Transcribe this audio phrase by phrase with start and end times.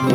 [0.00, 0.06] Oi,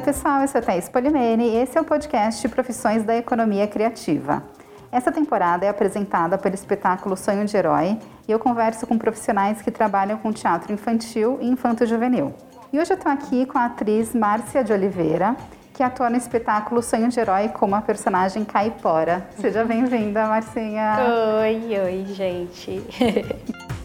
[0.00, 4.42] pessoal, eu sou a Thaís Polimene e esse é o podcast Profissões da Economia Criativa.
[4.90, 9.70] Essa temporada é apresentada pelo espetáculo Sonho de Herói e eu converso com profissionais que
[9.70, 12.32] trabalham com teatro infantil e infanto-juvenil.
[12.72, 15.36] E hoje eu estou aqui com a atriz Márcia de Oliveira,
[15.74, 19.28] que atua no espetáculo Sonho de Herói como a personagem Caipora.
[19.38, 20.96] Seja bem-vinda, Marcinha.
[21.42, 22.82] Oi, oi, gente.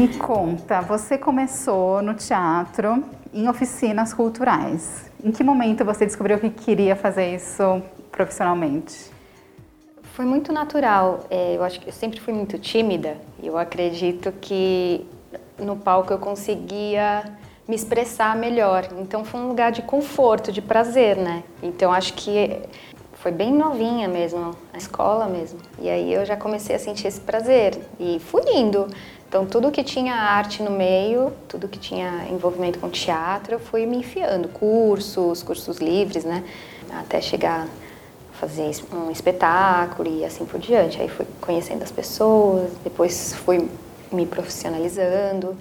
[0.00, 3.04] Me conta, você começou no teatro
[3.34, 5.10] em oficinas culturais.
[5.22, 9.10] Em que momento você descobriu que queria fazer isso profissionalmente?
[10.14, 11.26] Foi muito natural.
[11.28, 13.18] É, eu acho que eu sempre fui muito tímida.
[13.42, 15.06] Eu acredito que
[15.58, 17.22] no palco eu conseguia
[17.68, 18.88] me expressar melhor.
[19.02, 21.44] Então foi um lugar de conforto, de prazer, né?
[21.62, 22.58] Então acho que
[23.20, 25.58] foi bem novinha mesmo, na escola mesmo.
[25.78, 28.86] E aí eu já comecei a sentir esse prazer e fui indo.
[29.30, 33.86] Então, tudo que tinha arte no meio, tudo que tinha envolvimento com teatro, eu fui
[33.86, 34.48] me enfiando.
[34.48, 36.42] Cursos, cursos livres, né?
[36.90, 41.00] Até chegar a fazer um espetáculo e assim por diante.
[41.00, 43.68] Aí fui conhecendo as pessoas, depois fui
[44.10, 45.56] me profissionalizando,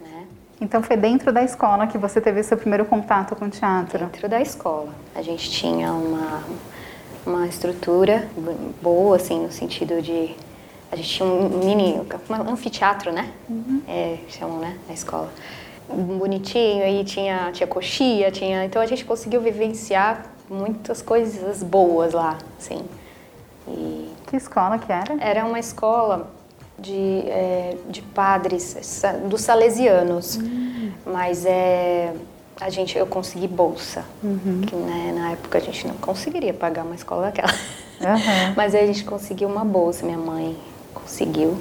[0.00, 0.28] né?
[0.60, 3.98] Então, foi dentro da escola que você teve seu primeiro contato com teatro?
[4.06, 4.94] Dentro da escola.
[5.16, 6.44] A gente tinha uma,
[7.26, 8.28] uma estrutura
[8.80, 10.36] boa, assim, no sentido de
[10.92, 13.30] a gente tinha um mini um anfiteatro, né?
[13.48, 13.82] Uhum.
[13.86, 14.76] É, chamam, né?
[14.88, 15.32] Na escola.
[15.88, 18.64] Bonitinho, aí tinha, tinha coxia, tinha.
[18.64, 22.82] Então a gente conseguiu vivenciar muitas coisas boas lá, assim.
[23.68, 25.16] E que escola que era?
[25.20, 26.30] Era uma escola
[26.76, 30.36] de, é, de padres, dos salesianos.
[30.36, 30.92] Uhum.
[31.06, 32.12] Mas é,
[32.60, 34.04] a gente, eu consegui bolsa.
[34.22, 34.62] Uhum.
[34.66, 37.52] Que né, na época a gente não conseguiria pagar uma escola daquela.
[38.00, 38.54] Uhum.
[38.56, 40.56] Mas aí a gente conseguiu uma bolsa, minha mãe
[40.94, 41.58] conseguiu.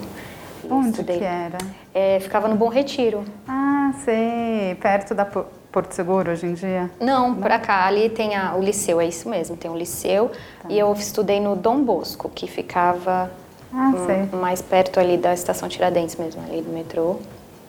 [0.70, 1.18] Onde estudei.
[1.18, 1.58] que era?
[1.94, 3.24] É, ficava no Bom Retiro.
[3.48, 4.76] Ah, sei.
[4.82, 6.92] Perto da Porto Seguro hoje em dia?
[7.00, 7.36] Não, Não?
[7.36, 7.86] para cá.
[7.86, 9.56] Ali tem a, o liceu, é isso mesmo.
[9.56, 10.30] Tem o liceu.
[10.62, 10.70] Tá.
[10.70, 13.32] E eu estudei no Dom Bosco, que ficava
[13.74, 13.92] ah,
[14.34, 17.20] um, mais perto ali da estação Tiradentes mesmo, ali do metrô.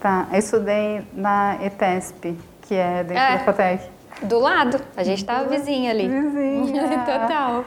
[0.00, 0.26] Tá.
[0.32, 3.84] Eu estudei na ETESP, que é dentro é, da FATEC.
[4.22, 4.80] Do lado.
[4.96, 6.08] A gente tava vizinha ali.
[6.08, 6.98] Vizinha.
[7.04, 7.64] Total.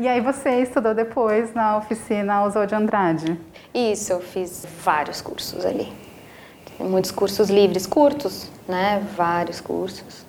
[0.00, 3.40] E aí você estudou depois na oficina Oswald de Andrade?
[3.74, 5.92] Isso, eu fiz vários cursos ali.
[6.78, 9.04] Muitos cursos livres, curtos, né?
[9.16, 10.24] Vários cursos.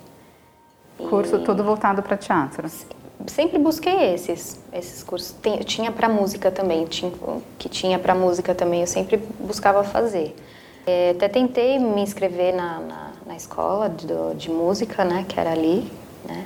[0.98, 1.44] Curso e...
[1.44, 2.68] todo voltado para teatro?
[3.28, 5.34] Sempre busquei esses, esses cursos.
[5.34, 7.12] Tem, tinha para música também, tinha,
[7.60, 10.36] que tinha para música também, eu sempre buscava fazer.
[10.88, 15.26] É, até tentei me inscrever na, na, na escola de, de música, né?
[15.30, 15.92] Que era ali,
[16.26, 16.46] né?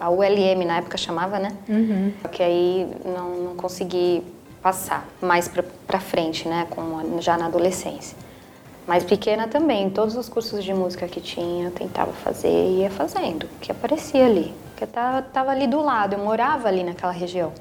[0.00, 1.52] A ULM na época chamava, né?
[1.68, 2.12] Uhum.
[2.30, 4.22] Que aí não, não consegui
[4.62, 5.50] passar mais
[5.86, 6.66] para frente, né?
[6.70, 8.16] Com, já na adolescência.
[8.86, 12.90] Mas pequena também, todos os cursos de música que tinha, eu tentava fazer e ia
[12.90, 14.54] fazendo, que aparecia ali.
[14.70, 17.52] Porque eu tava, tava ali do lado, eu morava ali naquela região.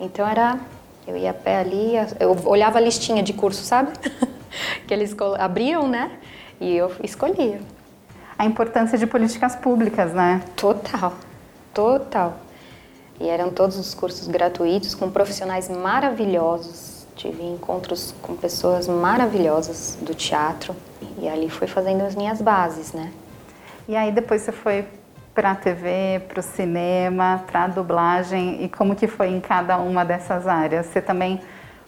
[0.00, 0.58] Então era,
[1.06, 3.92] eu ia a pé ali, eu olhava a listinha de curso, sabe?
[4.86, 6.10] que eles abriam, né?
[6.60, 7.60] E eu escolhia
[8.38, 10.42] a importância de políticas públicas, né?
[10.56, 11.14] Total,
[11.72, 12.38] total.
[13.20, 17.06] E eram todos os cursos gratuitos com profissionais maravilhosos.
[17.14, 20.74] Tive encontros com pessoas maravilhosas do teatro
[21.18, 23.12] e ali fui fazendo as minhas bases, né?
[23.86, 24.84] E aí depois você foi
[25.32, 29.78] para a TV, para o cinema, para a dublagem e como que foi em cada
[29.78, 30.86] uma dessas áreas?
[30.86, 31.40] Você também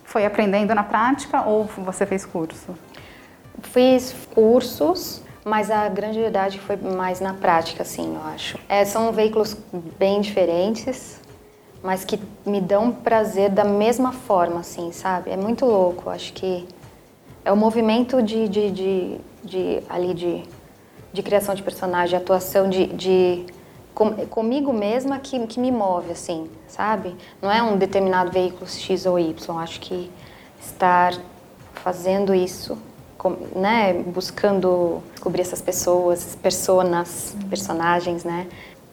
[0.05, 2.75] foi aprendendo na prática ou você fez curso?
[3.63, 8.59] Fiz cursos mas a grande verdade foi mais na prática, assim, eu acho.
[8.69, 9.57] É, são veículos
[9.97, 11.21] bem diferentes,
[11.81, 15.31] mas que me dão prazer da mesma forma, assim, sabe?
[15.31, 16.67] É muito louco, acho que
[17.45, 20.43] é o movimento de, de, de, de ali de,
[21.13, 23.47] de criação de personagem, atuação de, de
[23.95, 27.15] com, comigo mesma que, que me move, assim, sabe?
[27.41, 30.11] Não é um determinado veículo X ou Y, acho que
[30.61, 31.15] estar
[31.73, 32.77] fazendo isso
[33.55, 38.47] né, buscando descobrir essas pessoas, personas, personagens, né?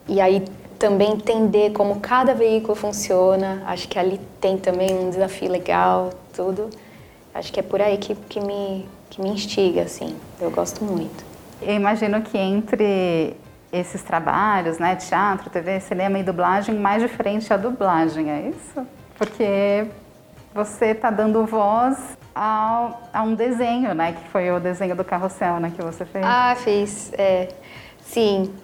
[0.08, 0.44] E aí
[0.78, 3.62] também entender como cada veículo funciona.
[3.66, 6.70] Acho que ali tem também um desafio legal, tudo.
[7.34, 10.14] Acho que é por aí que, que, me, que me instiga, assim.
[10.40, 11.24] Eu gosto muito.
[11.62, 13.34] Eu imagino que entre
[13.72, 18.86] esses trabalhos, né, teatro, TV, cinema e dublagem, mais diferente é a dublagem, é isso?
[19.18, 19.86] Porque
[20.54, 21.98] você está dando voz
[22.32, 24.12] a, a, um desenho, né?
[24.12, 25.72] Que foi o desenho do carrossel, né?
[25.74, 26.24] Que você fez.
[26.24, 27.12] Ah, fiz.
[27.14, 27.48] É,
[28.00, 28.54] sim.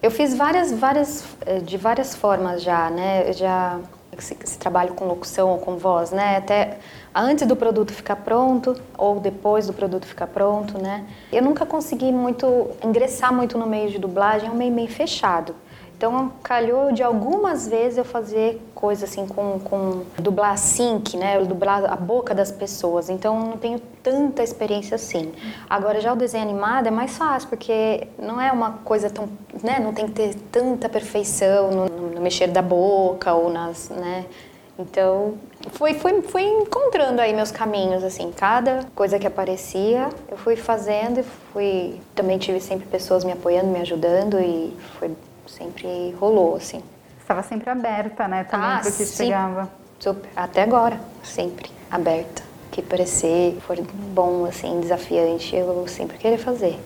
[0.00, 3.32] Eu fiz várias, várias, eh, de várias formas já, né?
[3.32, 3.80] Já
[4.16, 6.36] esse, esse trabalho com locução ou com voz, né?
[6.36, 6.78] Até
[7.14, 11.06] antes do produto ficar pronto ou depois do produto ficar pronto, né?
[11.32, 15.54] Eu nunca consegui muito ingressar muito no meio de dublagem, é um meio meio fechado.
[16.02, 21.38] Então, calhou de algumas vezes eu fazer coisa assim com, com dublar sync, né?
[21.44, 23.08] Dublar a boca das pessoas.
[23.08, 25.30] Então, não tenho tanta experiência assim.
[25.70, 29.28] Agora, já o desenho animado é mais fácil, porque não é uma coisa tão,
[29.62, 29.78] né?
[29.78, 34.26] Não tem que ter tanta perfeição no, no mexer da boca ou nas, né?
[34.76, 35.34] Então,
[35.70, 41.20] fui, fui, fui encontrando aí meus caminhos, assim, cada coisa que aparecia, eu fui fazendo
[41.20, 42.00] e fui...
[42.12, 45.12] Também tive sempre pessoas me apoiando, me ajudando e foi
[45.46, 46.82] sempre rolou, assim.
[47.20, 49.70] Estava sempre aberta, né, também ah, que chegava.
[49.98, 50.28] Super.
[50.34, 52.42] Até agora, sempre aberta.
[52.70, 56.80] Que parecer for bom, assim, desafiante, eu vou sempre querer fazer.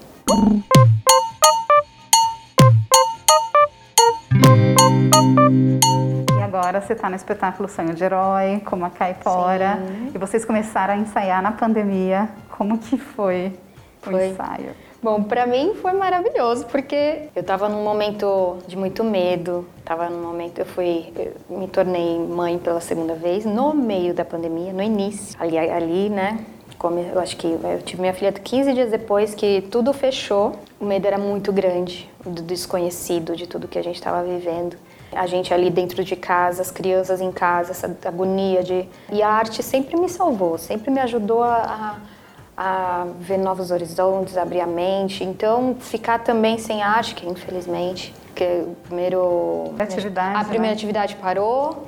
[6.37, 10.13] E agora você está no espetáculo Sonho de Herói, como a Caipora, Sim.
[10.15, 12.29] e vocês começaram a ensaiar na pandemia.
[12.51, 13.57] Como que foi,
[14.03, 14.15] foi.
[14.15, 14.86] o ensaio?
[15.03, 20.23] Bom, para mim foi maravilhoso porque eu estava num momento de muito medo, estava num
[20.23, 24.83] momento eu fui eu me tornei mãe pela segunda vez no meio da pandemia, no
[24.83, 25.37] início.
[25.39, 26.45] Ali ali, né?
[26.79, 30.53] Como eu acho que eu tive minha filha 15 dias depois que tudo fechou.
[30.81, 34.77] O medo era muito grande do desconhecido, de tudo que a gente estava vivendo.
[35.13, 38.87] A gente ali dentro de casa, as crianças em casa, essa agonia de.
[39.11, 42.16] E a arte sempre me salvou, sempre me ajudou a, a
[42.57, 45.23] a ver novos horizontes, abrir a mente.
[45.23, 50.73] Então, ficar também sem arte, que infelizmente, que o primeiro atividade, a primeira né?
[50.73, 51.87] atividade parou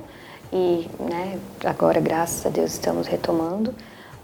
[0.51, 3.73] e, né, agora graças a Deus estamos retomando,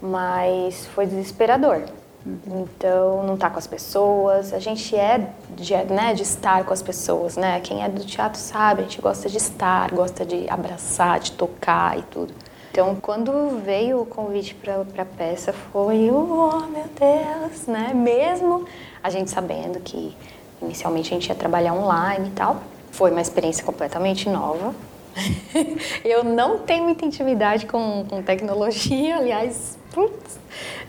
[0.00, 1.82] mas foi desesperador.
[2.24, 2.64] Uhum.
[2.64, 6.82] Então, não tá com as pessoas, a gente é de, né, de estar com as
[6.82, 7.60] pessoas, né?
[7.60, 11.96] Quem é do teatro sabe, a gente gosta de estar, gosta de abraçar, de tocar
[11.96, 12.34] e tudo.
[12.76, 17.94] Então, quando veio o convite para a peça, foi, oh meu Deus, né?
[17.94, 18.66] Mesmo
[19.02, 20.14] a gente sabendo que
[20.60, 24.74] inicialmente a gente ia trabalhar online e tal, foi uma experiência completamente nova.
[26.04, 30.38] eu não tenho muita intimidade com, com tecnologia, aliás, putz,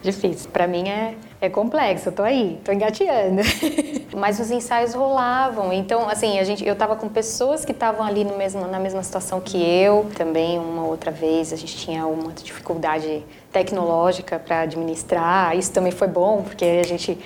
[0.02, 0.52] difícil.
[0.52, 3.42] Para mim é, é complexo, eu tô aí, tô engateando.
[4.14, 8.26] Mas os ensaios rolavam, então, assim, a gente, eu tava com pessoas que estavam ali
[8.26, 10.08] no mesmo, na mesma situação que eu.
[10.18, 15.56] Também, uma outra vez, a gente tinha uma dificuldade tecnológica para administrar.
[15.58, 17.18] Isso também foi bom, porque a gente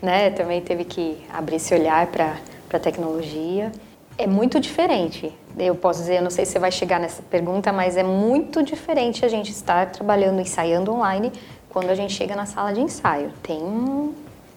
[0.00, 2.36] né, também teve que abrir esse olhar para
[2.72, 3.72] a tecnologia.
[4.18, 5.32] É muito diferente.
[5.58, 8.62] Eu posso dizer, eu não sei se você vai chegar nessa pergunta, mas é muito
[8.62, 11.32] diferente a gente estar trabalhando, ensaiando online
[11.68, 13.30] quando a gente chega na sala de ensaio.
[13.42, 13.60] Tem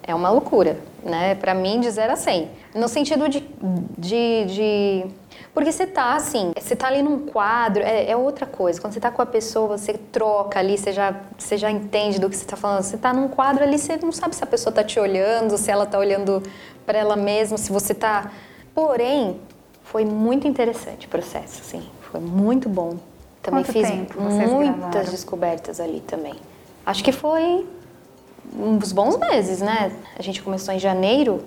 [0.09, 1.35] é uma loucura, né?
[1.35, 2.50] Para mim, de 0 a 100.
[2.73, 3.47] No sentido de,
[3.95, 5.06] de, de...
[5.53, 8.81] Porque você tá assim, você tá ali num quadro, é, é, outra coisa.
[8.81, 12.27] Quando você tá com a pessoa, você troca ali, você já, você já entende do
[12.27, 12.81] que você tá falando.
[12.81, 15.69] Você tá num quadro ali, você não sabe se a pessoa tá te olhando, se
[15.69, 16.41] ela tá olhando
[16.85, 18.31] para ela mesma, se você tá.
[18.73, 19.39] Porém,
[19.91, 21.81] foi muito interessante o processo, assim.
[22.12, 22.97] Foi muito bom.
[23.41, 25.12] Também Quanto fiz muitas gravaram?
[25.12, 26.36] descobertas ali também.
[26.86, 27.65] Acho que foi
[28.56, 29.91] uns bons meses, né?
[30.18, 31.44] A gente começou em janeiro,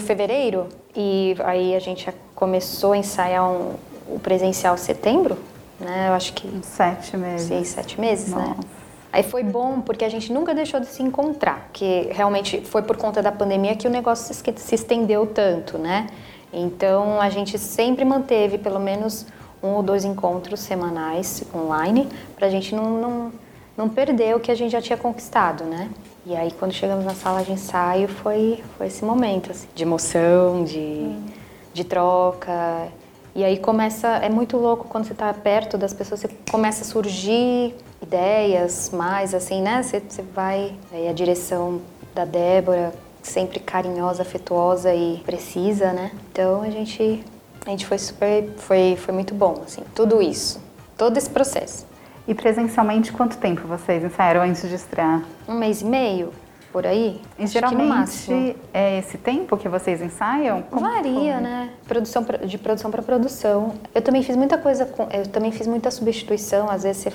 [0.00, 3.74] fevereiro, e aí a gente começou a ensaiar um,
[4.08, 5.38] o presencial setembro,
[5.78, 6.08] né?
[6.08, 6.48] Eu acho que...
[6.64, 7.46] Sete meses.
[7.46, 8.38] Seis, sete meses, né?
[8.38, 8.50] Nossa.
[8.54, 8.64] né?
[9.12, 12.96] Aí foi bom porque a gente nunca deixou de se encontrar, que realmente foi por
[12.96, 16.08] conta da pandemia que o negócio se estendeu tanto, né?
[16.54, 19.26] Então a gente sempre manteve pelo menos
[19.62, 23.32] um ou dois encontros semanais online para a gente não, não
[23.76, 25.90] não perder o que a gente já tinha conquistado, né?
[26.24, 30.64] E aí quando chegamos na sala de ensaio foi, foi esse momento assim, de emoção,
[30.64, 31.26] de, hum.
[31.72, 32.88] de troca.
[33.34, 36.86] E aí começa, é muito louco quando você está perto das pessoas, você começa a
[36.86, 39.82] surgir ideias mais assim, né?
[39.82, 41.80] Você, você vai, aí a direção
[42.14, 42.92] da Débora,
[43.26, 46.12] sempre carinhosa, afetuosa e precisa, né?
[46.30, 47.24] Então a gente
[47.66, 50.60] a gente foi super, foi foi muito bom assim, tudo isso,
[50.96, 51.86] todo esse processo.
[52.26, 55.22] E presencialmente, quanto tempo vocês ensaiaram antes de estrear?
[55.46, 56.32] Um mês e meio,
[56.72, 57.20] por aí.
[57.38, 60.62] E geralmente é esse tempo que vocês ensaiam?
[60.62, 61.40] Como, Varia, como?
[61.42, 61.70] né?
[61.86, 63.74] Produção pra, de produção para produção.
[63.94, 66.70] Eu também fiz muita coisa, com, eu também fiz muita substituição.
[66.70, 67.12] Às vezes, você,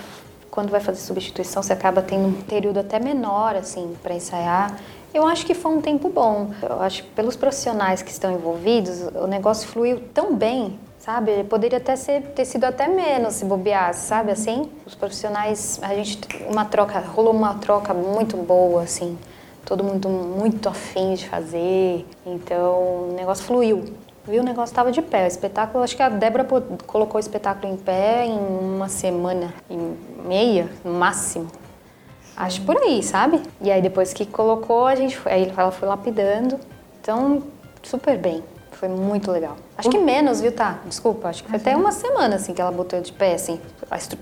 [0.51, 4.77] quando vai fazer substituição, você acaba tendo um período até menor, assim, para ensaiar.
[5.13, 6.51] Eu acho que foi um tempo bom.
[6.61, 11.43] Eu acho que pelos profissionais que estão envolvidos, o negócio fluiu tão bem sabe?
[11.45, 14.31] Poderia até ser, ter sido até menos se bobeasse, sabe?
[14.31, 19.17] Assim, os profissionais, a gente, uma troca, rolou uma troca muito boa, assim.
[19.65, 22.05] Todo mundo muito afim de fazer.
[22.25, 23.85] Então, o negócio fluiu
[24.29, 25.23] vi o negócio estava de pé.
[25.23, 26.45] O espetáculo, acho que a Débora
[26.85, 29.75] colocou o espetáculo em pé em uma semana e
[30.27, 31.47] meia, no máximo.
[32.39, 33.41] Acho por aí, sabe?
[33.59, 36.57] E aí depois que colocou, a gente foi, aí ela foi lapidando.
[37.01, 37.43] Então,
[37.83, 38.41] super bem.
[38.71, 39.57] Foi muito legal.
[39.77, 40.79] Acho que menos, viu, tá?
[40.85, 43.59] Desculpa, acho que foi até uma semana assim que ela botou de pé, assim,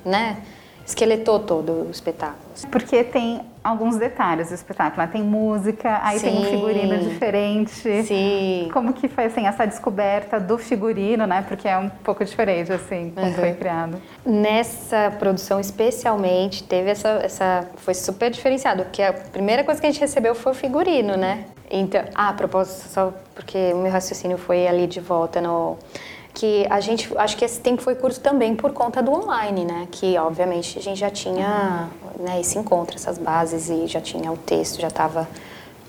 [0.04, 0.42] né?
[0.88, 2.38] Esqueletou todo o espetáculo.
[2.72, 5.10] Porque tem alguns detalhes do espetáculo, né?
[5.12, 6.28] Tem música, aí Sim.
[6.28, 8.04] tem um figurino diferente.
[8.04, 8.70] Sim.
[8.72, 11.44] Como que foi, assim, essa descoberta do figurino, né?
[11.46, 13.34] Porque é um pouco diferente, assim, como uhum.
[13.34, 14.02] foi criado.
[14.26, 17.68] Nessa produção, especialmente, teve essa, essa...
[17.76, 21.48] Foi super diferenciado, porque a primeira coisa que a gente recebeu foi o figurino, né?
[21.70, 25.78] Então, ah, a propósito, só porque o meu raciocínio foi ali de volta no
[26.38, 29.88] que a gente acho que esse tempo foi curto também por conta do online, né?
[29.90, 31.90] Que obviamente a gente já tinha
[32.20, 35.28] né, esse encontro, essas bases e já tinha o texto, já estava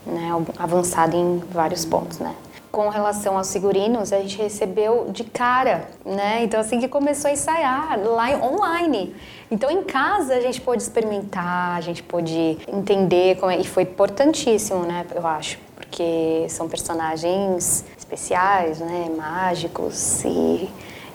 [0.06, 2.34] né, avançado em vários pontos, né?
[2.72, 6.42] Com relação aos figurinos, a gente recebeu de cara, né?
[6.44, 9.14] Então assim que começou a ensaiar lá online.
[9.50, 13.82] Então em casa a gente pôde experimentar, a gente pôde entender como é, e foi
[13.82, 15.04] importantíssimo, né?
[15.14, 20.68] Eu acho, porque são personagens especiais, né, mágicos e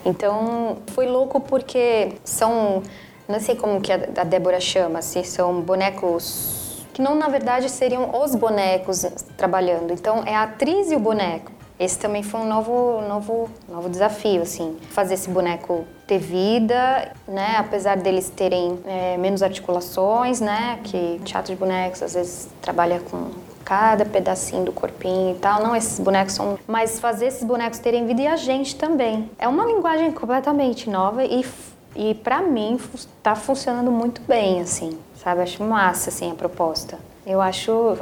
[0.04, 2.82] então foi louco porque são
[3.26, 8.10] não sei como que a Débora chama, se são bonecos que não na verdade seriam
[8.22, 9.04] os bonecos
[9.36, 9.92] trabalhando.
[9.92, 11.50] Então é a atriz e o boneco.
[11.76, 17.56] Esse também foi um novo, novo, novo desafio, assim, fazer esse boneco ter vida, né?
[17.58, 20.78] Apesar deles terem é, menos articulações, né?
[20.84, 23.30] Que teatro de bonecos às vezes trabalha com
[23.64, 25.62] cada pedacinho do corpinho e tal.
[25.62, 26.58] Não, esses bonecos são.
[26.66, 29.30] Mas fazer esses bonecos terem vida e a gente também.
[29.38, 31.44] É uma linguagem completamente nova e,
[31.96, 32.78] e para mim,
[33.22, 35.40] tá funcionando muito bem, assim, sabe?
[35.40, 36.98] Acho massa, assim, a proposta.
[37.26, 37.96] Eu acho,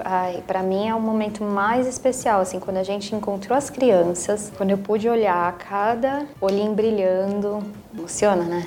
[0.49, 4.71] para mim é o momento mais especial, assim, quando a gente encontrou as crianças, quando
[4.71, 7.63] eu pude olhar cada olhinho brilhando,
[7.97, 8.67] emociona, né?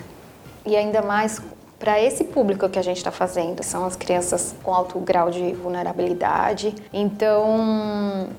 [0.65, 1.41] E ainda mais
[1.79, 3.63] para esse público que a gente está fazendo.
[3.63, 6.73] São as crianças com alto grau de vulnerabilidade.
[6.93, 8.29] Então,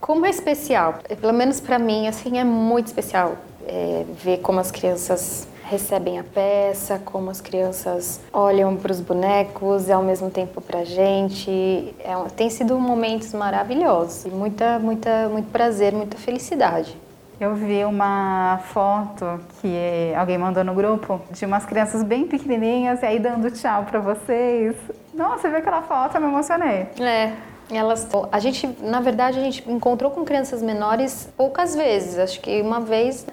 [0.00, 4.70] como é especial, pelo menos para mim, assim, é muito especial é, ver como as
[4.70, 10.60] crianças recebem a peça, como as crianças olham para os bonecos e ao mesmo tempo
[10.60, 11.94] para a gente.
[12.00, 16.96] É, tem sido momentos maravilhosos muita, muita, muito prazer, muita felicidade.
[17.40, 23.06] Eu vi uma foto que alguém mandou no grupo de umas crianças bem pequenininhas e
[23.06, 24.74] aí dando tchau para vocês.
[25.14, 26.16] Nossa, você viu aquela foto?
[26.16, 26.88] Eu me emocionei.
[27.00, 27.32] É.
[27.70, 32.18] Elas, a gente, na verdade, a gente encontrou com crianças menores poucas vezes.
[32.18, 33.24] Acho que uma vez,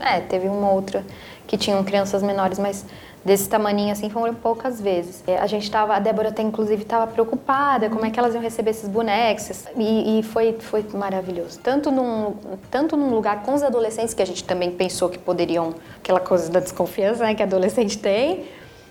[0.00, 1.04] é, teve uma outra
[1.46, 2.86] que tinham crianças menores, mas
[3.24, 5.22] desse tamaninho assim foram poucas vezes.
[5.26, 8.42] É, a gente estava, a Débora até inclusive estava preocupada como é que elas iam
[8.42, 11.58] receber esses bonecos e, e, foi foi maravilhoso.
[11.60, 12.34] Tanto num
[12.70, 16.50] tanto num lugar com os adolescentes que a gente também pensou que poderiam aquela coisa
[16.50, 18.44] da desconfiança né, que adolescente tem,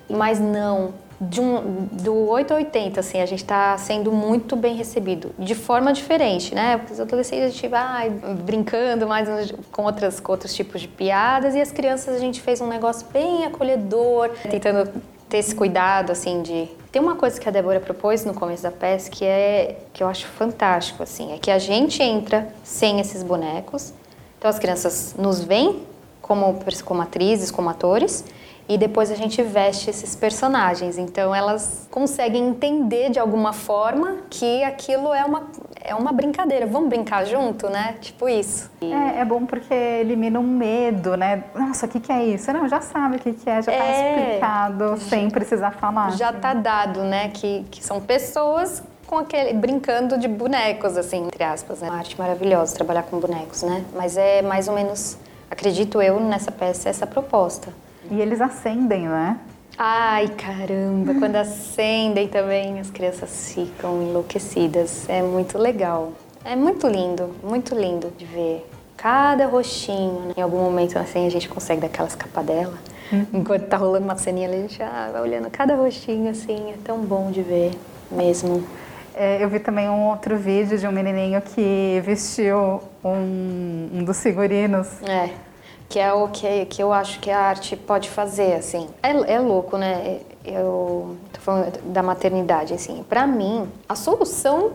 [0.10, 4.76] mas não de um, do 8 a 80, assim, a gente está sendo muito bem
[4.76, 6.78] recebido, de forma diferente, né?
[6.78, 9.28] Porque os adolescentes a gente vai brincando mais
[9.72, 13.06] com, outras, com outros tipos de piadas e as crianças a gente fez um negócio
[13.12, 14.90] bem acolhedor, tentando
[15.28, 16.70] ter esse cuidado, assim, de...
[16.92, 20.08] Tem uma coisa que a Débora propôs no começo da peça que é que eu
[20.08, 23.94] acho fantástico, assim, é que a gente entra sem esses bonecos,
[24.38, 25.84] então as crianças nos veem
[26.22, 28.24] como, como atrizes, como atores,
[28.70, 31.00] e depois a gente veste esses personagens.
[31.00, 35.48] Então elas conseguem entender de alguma forma que aquilo é uma,
[35.84, 36.68] é uma brincadeira.
[36.68, 37.96] Vamos brincar junto, né?
[38.00, 38.70] Tipo isso.
[38.80, 41.46] É, é bom porque elimina um medo, né?
[41.56, 42.54] Nossa, o que, que é isso?
[42.54, 46.12] Não, já sabe o que, que é, já está é, explicado sem precisar falar.
[46.12, 47.30] Já está dado, né?
[47.30, 51.90] Que, que são pessoas com aquele brincando de bonecos assim, entre aspas, né?
[51.90, 53.84] Uma arte maravilhosa trabalhar com bonecos, né?
[53.96, 55.18] Mas é mais ou menos,
[55.50, 57.74] acredito eu, nessa peça essa proposta.
[58.12, 59.40] E eles acendem, né?
[59.78, 65.08] Ai, caramba, quando acendem também as crianças ficam enlouquecidas.
[65.08, 66.12] É muito legal.
[66.44, 70.20] É muito lindo, muito lindo de ver cada rostinho.
[70.28, 70.34] Né?
[70.38, 72.74] Em algum momento assim a gente consegue dar aquela escapadela.
[73.10, 73.26] Uhum.
[73.36, 76.72] Enquanto tá rolando uma ceninha ali, a gente já vai olhando cada rostinho assim.
[76.72, 77.72] É tão bom de ver
[78.12, 78.64] mesmo.
[79.16, 84.22] É, eu vi também um outro vídeo de um menininho que vestiu um, um dos
[84.22, 84.88] figurinos.
[85.04, 85.30] É
[85.90, 88.88] que é o que, que eu acho que a arte pode fazer, assim.
[89.02, 90.20] É, é louco, né?
[90.46, 93.04] Eu tô falando da maternidade, assim.
[93.10, 94.74] Para mim, a solução,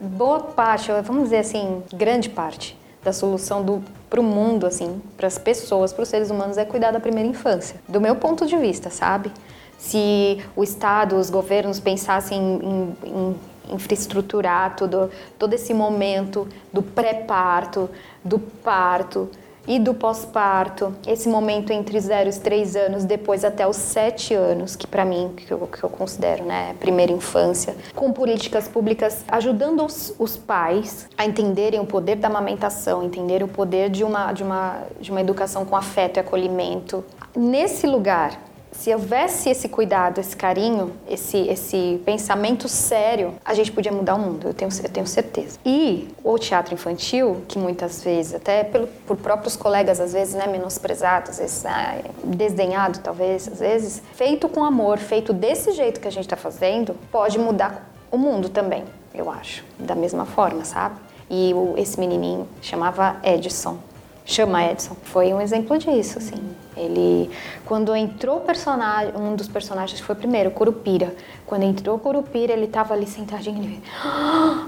[0.00, 5.26] boa parte, vamos dizer assim, grande parte da solução do para o mundo, assim, para
[5.26, 7.80] as pessoas, para os seres humanos, é cuidar da primeira infância.
[7.88, 9.32] Do meu ponto de vista, sabe?
[9.78, 13.36] Se o Estado, os governos pensassem em, em,
[13.74, 17.90] infraestruturar todo, todo esse momento do pré-parto,
[18.24, 19.28] do parto
[19.66, 24.76] e do pós-parto, esse momento entre 0 e 3 anos, depois até os 7 anos,
[24.76, 29.84] que para mim, que eu, que eu considero, né, primeira infância, com políticas públicas ajudando
[29.84, 34.42] os, os, pais a entenderem o poder da amamentação, entenderem o poder de uma, de
[34.42, 37.04] uma, de uma educação com afeto e acolhimento.
[37.34, 38.38] Nesse lugar,
[38.78, 44.18] se houvesse esse cuidado, esse carinho, esse, esse pensamento sério, a gente podia mudar o
[44.18, 45.58] mundo, eu tenho, eu tenho certeza.
[45.64, 50.46] E o teatro infantil, que muitas vezes, até pelo, por próprios colegas, às vezes, né,
[50.46, 56.08] menosprezado, às vezes, ah, desdenhado, talvez, às vezes, feito com amor, feito desse jeito que
[56.08, 60.96] a gente está fazendo, pode mudar o mundo também, eu acho, da mesma forma, sabe?
[61.28, 63.78] E o, esse menininho chamava Edson
[64.26, 64.96] chama Edson.
[65.04, 66.36] Foi um exemplo disso, assim.
[66.76, 67.30] Ele,
[67.64, 71.14] quando entrou o personagem, um dos personagens foi primeiro, o Curupira.
[71.46, 74.66] Quando entrou Curupira, ele tava ali sentadinho, ele ah!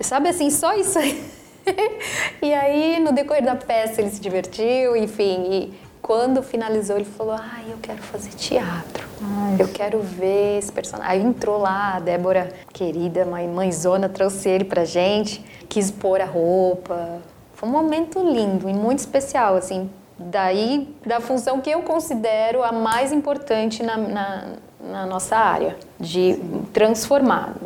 [0.00, 1.22] sabe assim, só isso aí.
[2.42, 5.46] e aí, no decorrer da peça, ele se divertiu, enfim.
[5.52, 9.06] E quando finalizou, ele falou: Ai, eu quero fazer teatro.
[9.22, 11.12] Ai, eu quero ver esse personagem.
[11.12, 16.24] Aí entrou lá, a Débora, querida, mãe, mãezona, trouxe ele pra gente, quis pôr a
[16.24, 17.20] roupa,
[17.58, 22.70] foi um momento lindo e muito especial, assim, daí da função que eu considero a
[22.70, 24.44] mais importante na, na,
[24.80, 26.38] na nossa área, de
[26.72, 27.56] transformar,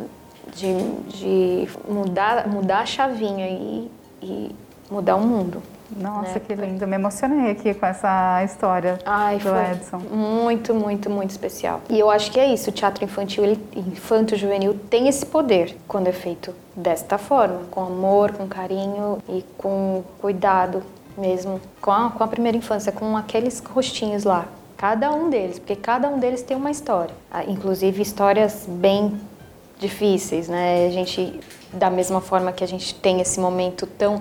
[0.55, 0.73] de,
[1.09, 3.91] de mudar, mudar a chavinha e,
[4.23, 4.55] e
[4.89, 5.61] mudar o mundo.
[5.95, 6.41] Nossa, né?
[6.45, 6.87] que lindo.
[6.87, 9.99] Me emocionei aqui com essa história Ai, do Edson.
[9.99, 11.81] Muito, muito, muito especial.
[11.89, 12.69] E eu acho que é isso.
[12.69, 17.81] O teatro infantil, ele, infanto juvenil, tem esse poder quando é feito desta forma, com
[17.81, 20.81] amor, com carinho e com cuidado
[21.17, 24.45] mesmo, com a, com a primeira infância, com aqueles rostinhos lá.
[24.77, 27.15] Cada um deles, porque cada um deles tem uma história.
[27.31, 29.19] Ah, inclusive histórias bem
[29.79, 30.87] difíceis, né?
[30.87, 31.39] A gente,
[31.71, 34.19] da mesma forma que a gente tem esse momento tão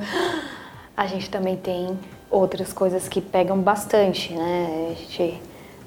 [0.97, 1.99] a gente também tem
[2.31, 4.91] outras coisas que pegam bastante, né?
[4.91, 5.43] A gente,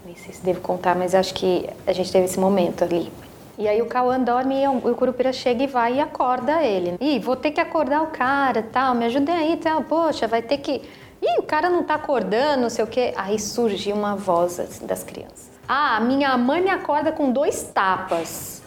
[0.06, 3.12] nem sei se devo contar, mas acho que a gente teve esse momento ali.
[3.58, 6.98] E aí o Cauã dorme e o Curupira chega e vai e acorda ele.
[7.00, 9.82] Ih, vou ter que acordar o cara, tal, me ajudem aí, tal.
[9.84, 10.82] Poxa, vai ter que...
[11.22, 13.14] Ih, o cara não tá acordando, não sei o quê.
[13.16, 15.50] Aí surge uma voz das crianças.
[15.68, 18.62] Ah, minha mãe me acorda com dois tapas.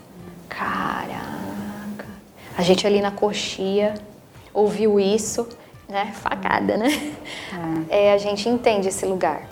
[0.48, 2.06] Caraca.
[2.56, 3.94] A gente ali na coxia
[4.54, 5.46] ouviu isso
[5.88, 6.12] né?
[6.14, 6.88] Facada, né?
[7.88, 8.08] É.
[8.08, 8.12] é.
[8.12, 9.42] a gente entende esse lugar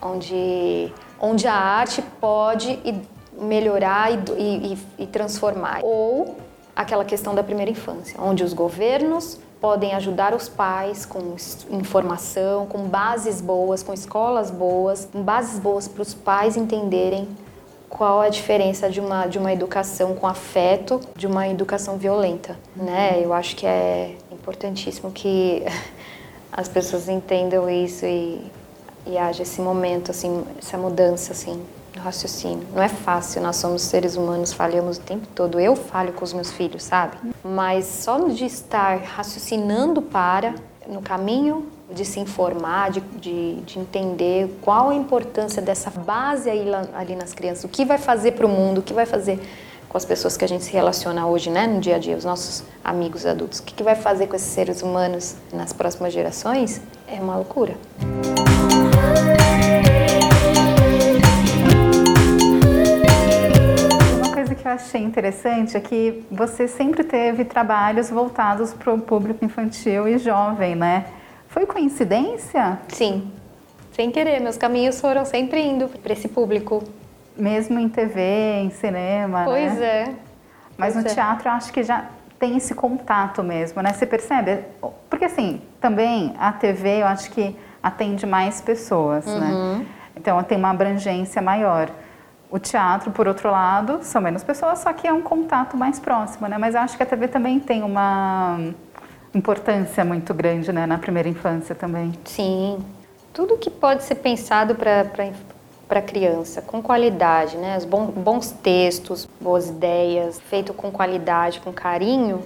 [0.00, 2.78] onde, onde a arte pode
[3.38, 5.80] melhorar e, e, e transformar.
[5.82, 6.36] Ou
[6.74, 11.36] aquela questão da primeira infância, onde os governos podem ajudar os pais com
[11.70, 17.28] informação, com bases boas, com escolas boas, com bases boas para os pais entenderem
[17.88, 23.20] qual a diferença de uma, de uma educação com afeto de uma educação violenta, né?
[23.22, 25.62] Eu acho que é importantíssimo que
[26.50, 28.44] as pessoas entendam isso e,
[29.06, 31.62] e haja esse momento, assim, essa mudança, assim,
[31.94, 32.66] no raciocínio.
[32.74, 35.60] Não é fácil, nós somos seres humanos, falhamos o tempo todo.
[35.60, 37.16] Eu falho com os meus filhos, sabe?
[37.44, 40.54] Mas só de estar raciocinando para,
[40.88, 46.66] no caminho de se informar, de, de, de, entender qual a importância dessa base aí,
[46.94, 49.38] ali nas crianças, o que vai fazer para o mundo, o que vai fazer
[49.92, 52.24] com as pessoas que a gente se relaciona hoje, né, no dia a dia, os
[52.24, 56.80] nossos amigos adultos, o que, que vai fazer com esses seres humanos nas próximas gerações,
[57.06, 57.74] é uma loucura.
[64.16, 68.98] Uma coisa que eu achei interessante é que você sempre teve trabalhos voltados para o
[68.98, 71.04] público infantil e jovem, né?
[71.48, 72.78] Foi coincidência?
[72.88, 73.30] Sim,
[73.92, 74.40] sem querer.
[74.40, 76.82] Meus caminhos foram sempre indo para esse público.
[77.36, 78.20] Mesmo em TV,
[78.62, 79.86] em cinema, Pois né?
[79.86, 80.14] é.
[80.76, 81.14] Mas pois no é.
[81.14, 82.06] teatro eu acho que já
[82.38, 83.92] tem esse contato mesmo, né?
[83.92, 84.64] Você percebe?
[85.08, 89.32] Porque assim, também a TV eu acho que atende mais pessoas, né?
[89.32, 89.78] uhum.
[89.78, 89.86] né?
[90.16, 91.88] Então tem uma abrangência maior.
[92.50, 96.46] O teatro, por outro lado, são menos pessoas, só que é um contato mais próximo,
[96.48, 96.58] né?
[96.58, 98.58] Mas eu acho que a TV também tem uma
[99.34, 102.12] importância muito grande né, na primeira infância também.
[102.24, 102.84] Sim,
[103.32, 104.74] tudo que pode ser pensado
[105.92, 107.76] para a criança, com qualidade, né?
[107.76, 112.42] Os bons, bons textos, boas ideias, feito com qualidade, com carinho,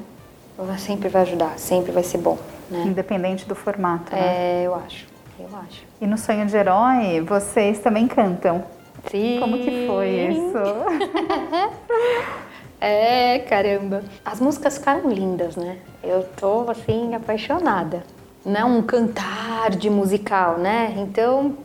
[0.79, 2.37] sempre vai ajudar, sempre vai ser bom.
[2.69, 2.83] Né?
[2.85, 4.13] Independente do formato.
[4.13, 4.19] Né?
[4.21, 5.07] É, eu acho,
[5.39, 5.85] eu acho.
[6.01, 8.65] E no Sonho de Herói, vocês também cantam.
[9.09, 9.39] Sim.
[9.39, 10.59] Como que foi isso?
[12.79, 14.05] É, caramba.
[14.23, 15.79] As músicas ficaram lindas, né?
[16.05, 18.03] Eu tô, assim, apaixonada.
[18.45, 20.93] Não é um cantar de musical, né?
[20.99, 21.57] Então,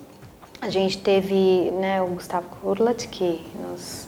[0.62, 4.08] a gente teve né, o Gustavo Kurlat, que nos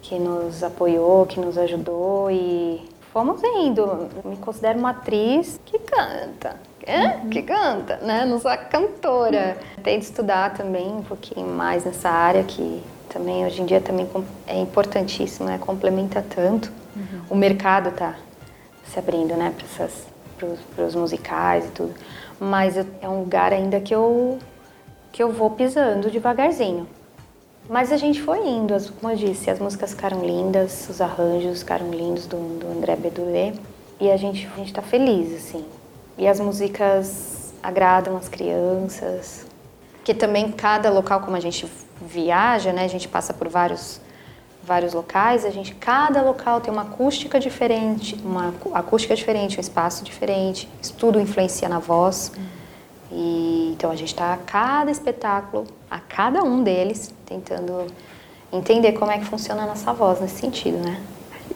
[0.00, 4.08] que nos apoiou, que nos ajudou e fomos indo.
[4.24, 6.60] Me considero uma atriz que canta.
[6.86, 7.08] É?
[7.28, 8.24] Que canta, né?
[8.24, 9.58] Não sou cantora.
[9.82, 14.08] Tem de estudar também um pouquinho mais nessa área que também hoje em dia também
[14.46, 15.58] é importantíssimo, né?
[15.58, 16.72] Complementa tanto.
[16.94, 17.22] Uhum.
[17.30, 18.14] O mercado tá
[18.84, 19.52] se abrindo, né?
[20.76, 21.94] Para os musicais e tudo.
[22.38, 24.38] Mas é um lugar ainda que eu
[25.16, 26.86] que eu vou pisando devagarzinho.
[27.70, 31.90] Mas a gente foi indo, como eu disse, as músicas ficaram lindas, os arranjos ficaram
[31.90, 33.58] lindos do, do André Bedoulet
[33.98, 35.64] e a gente a gente está feliz assim.
[36.18, 39.46] E as músicas agradam as crianças,
[40.04, 41.66] que também cada local como a gente
[42.02, 43.98] viaja, né, a gente passa por vários
[44.62, 50.04] vários locais, a gente cada local tem uma acústica diferente, uma acústica diferente, um espaço
[50.04, 52.32] diferente, isso tudo influencia na voz.
[53.10, 57.86] E, então a gente está a cada espetáculo, a cada um deles, tentando
[58.52, 61.00] entender como é que funciona a nossa voz nesse sentido, né?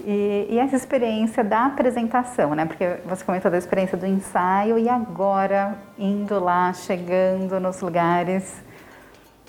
[0.04, 2.64] E, e, essa experiência da apresentação, né?
[2.64, 8.62] Porque você comentou da experiência do ensaio e agora indo lá, chegando nos lugares.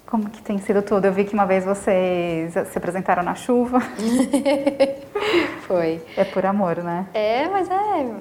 [0.05, 1.05] Como que tem sido tudo?
[1.05, 3.79] Eu vi que uma vez vocês se apresentaram na chuva.
[5.65, 6.01] Foi.
[6.17, 7.07] É por amor, né?
[7.13, 8.13] É, mas é.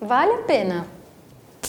[0.00, 0.86] Vale a pena.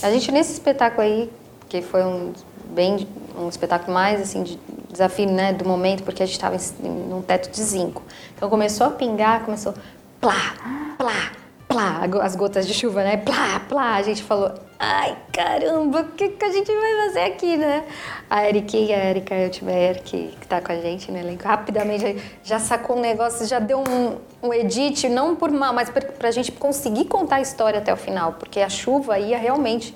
[0.01, 1.29] A gente nesse espetáculo aí,
[1.67, 2.33] que foi um
[2.69, 3.07] bem
[3.37, 7.51] um espetáculo mais assim de desafio, né, do momento, porque a gente estava num teto
[7.51, 8.01] de zinco.
[8.35, 9.73] Então começou a pingar, começou
[10.19, 11.31] plá, plá,
[11.77, 13.17] plá, as gotas de chuva, né?
[13.17, 13.95] Plá, plá.
[13.95, 17.83] A gente falou, ai caramba, o que, que a gente vai fazer aqui, né?
[18.27, 22.17] A Erika e a Erika Eltmeyer, que, que tá com a gente no elenco, rapidamente
[22.43, 26.31] já sacou um negócio, já deu um, um edit, não por mal, mas para a
[26.31, 29.93] gente conseguir contar a história até o final, porque a chuva ia realmente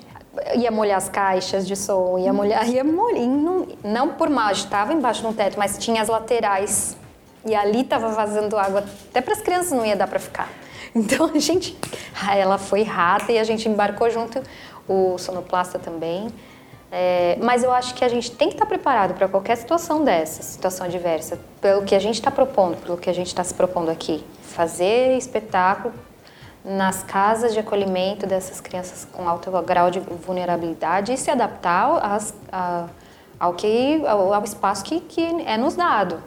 [0.56, 4.94] ia molhar as caixas de som, ia molhar, ia molhar, não, não por mal, estava
[4.94, 6.96] embaixo do teto, mas tinha as laterais
[7.44, 10.48] e ali estava vazando água, até para as crianças não ia dar para ficar.
[10.94, 11.76] Então a gente,
[12.30, 14.42] ela foi rata e a gente embarcou junto,
[14.86, 16.28] o sonoplasta também.
[16.94, 20.42] É, mas eu acho que a gente tem que estar preparado para qualquer situação dessa,
[20.42, 23.90] situação adversa, pelo que a gente está propondo, pelo que a gente está se propondo
[23.90, 24.22] aqui.
[24.42, 25.94] Fazer espetáculo
[26.62, 32.34] nas casas de acolhimento dessas crianças com alto grau de vulnerabilidade e se adaptar às,
[32.52, 32.88] a,
[33.40, 36.22] ao, que, ao, ao espaço que, que é nos dado.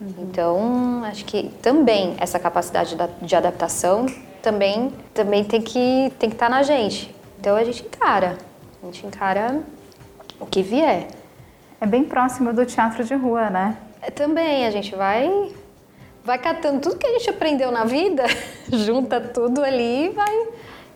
[0.00, 0.14] Uhum.
[0.18, 4.06] Então, acho que também essa capacidade de adaptação
[4.40, 7.14] também, também tem que tem que estar tá na gente.
[7.38, 8.38] Então a gente encara,
[8.82, 9.60] a gente encara
[10.38, 11.08] o que vier.
[11.80, 13.76] É bem próximo do teatro de rua, né?
[14.02, 15.52] É, também a gente vai
[16.22, 18.24] vai catando tudo que a gente aprendeu na vida,
[18.72, 20.48] junta tudo ali e vai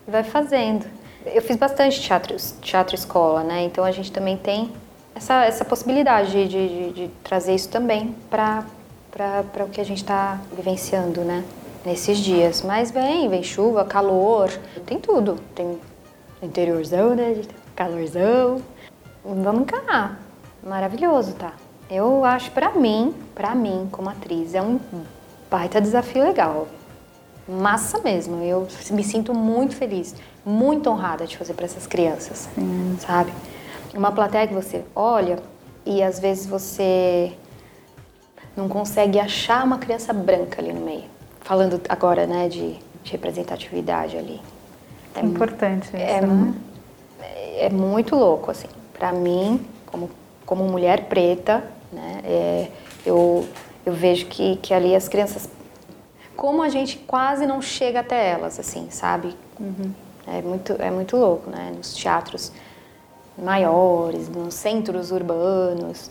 [0.07, 0.85] vai fazendo.
[1.25, 3.63] Eu fiz bastante teatro, teatro escola, né?
[3.63, 4.71] Então a gente também tem
[5.15, 8.63] essa, essa possibilidade de, de, de trazer isso também para
[9.15, 11.45] para o que a gente está vivenciando, né?
[11.85, 12.61] Nesses dias.
[12.61, 14.49] Mas vem, vem chuva, calor,
[14.85, 15.37] tem tudo.
[15.55, 15.79] Tem
[16.43, 17.41] interiorzão, né?
[17.73, 18.61] Calorzão.
[19.23, 20.19] Vamos encarar.
[20.61, 21.53] Maravilhoso, tá?
[21.89, 24.79] Eu acho, para mim, para mim, como atriz, é um
[25.49, 26.67] baita desafio legal.
[27.47, 28.43] Massa mesmo.
[28.43, 30.13] Eu me sinto muito feliz,
[30.45, 32.97] muito honrada de fazer para essas crianças, Sim.
[32.99, 33.31] sabe?
[33.93, 35.39] Uma plateia que você olha
[35.85, 37.31] e às vezes você
[38.55, 41.05] não consegue achar uma criança branca ali no meio.
[41.41, 44.41] Falando agora, né, de, de representatividade ali.
[45.13, 46.53] É, importante isso, é, né?
[47.57, 48.67] É muito louco, assim.
[48.93, 50.09] Para mim, como,
[50.45, 52.67] como mulher preta, né, é,
[53.05, 53.47] eu,
[53.85, 55.49] eu vejo que, que ali as crianças...
[56.35, 59.35] Como a gente quase não chega até elas, assim, sabe?
[59.59, 59.91] Uhum.
[60.27, 61.71] É, muito, é muito louco, né?
[61.75, 62.51] Nos teatros
[63.37, 66.09] maiores, nos centros urbanos,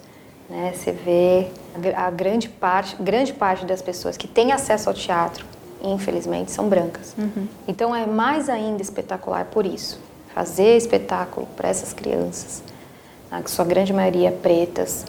[0.49, 0.73] né?
[0.75, 1.49] Você vê
[1.95, 5.45] a grande parte, grande parte das pessoas que têm acesso ao teatro,
[5.83, 7.15] infelizmente, são brancas.
[7.19, 7.47] Uhum.
[7.67, 10.01] Então é mais ainda espetacular por isso.
[10.35, 12.63] Fazer espetáculo para essas crianças,
[13.31, 15.05] né, que sua grande maioria pretas,